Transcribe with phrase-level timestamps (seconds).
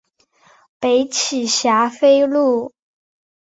[0.79, 2.73] 北起霞飞路。